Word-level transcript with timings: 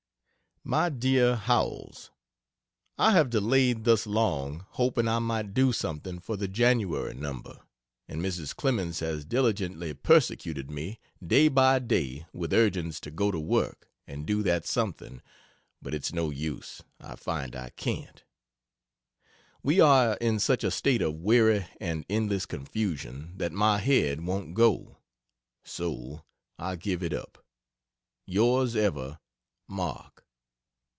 MY 0.63 0.89
DEAR 0.89 1.35
HOWELLS, 1.37 2.11
I 2.95 3.13
have 3.13 3.31
delayed 3.31 3.83
thus 3.83 4.05
long, 4.05 4.67
hoping 4.69 5.07
I 5.07 5.17
might 5.17 5.55
do 5.55 5.73
something 5.73 6.19
for 6.19 6.37
the 6.37 6.47
January 6.47 7.15
number 7.15 7.61
and 8.07 8.21
Mrs. 8.21 8.55
Clemens 8.55 8.99
has 8.99 9.25
diligently 9.25 9.95
persecuted 9.95 10.69
me 10.69 10.99
day 11.25 11.47
by 11.47 11.79
day 11.79 12.27
with 12.31 12.53
urgings 12.53 12.99
to 13.01 13.09
go 13.11 13.31
to 13.31 13.39
work 13.39 13.89
and 14.05 14.27
do 14.27 14.43
that 14.43 14.63
something, 14.67 15.23
but 15.81 15.95
it's 15.95 16.13
no 16.13 16.29
use 16.29 16.83
I 16.99 17.15
find 17.15 17.55
I 17.55 17.71
can't. 17.71 18.23
We 19.63 19.79
are 19.79 20.13
in 20.17 20.37
such 20.37 20.63
a 20.63 20.69
state 20.69 21.01
of 21.01 21.15
weary 21.15 21.65
and 21.79 22.05
endless 22.07 22.45
confusion 22.45 23.33
that 23.37 23.51
my 23.51 23.79
head 23.79 24.23
won't 24.23 24.53
go. 24.53 24.99
So 25.63 26.23
I 26.59 26.75
give 26.75 27.01
it 27.01 27.13
up..... 27.15 27.43
Yrs 28.29 28.75
ever, 28.75 29.17
MARK. 29.67 30.19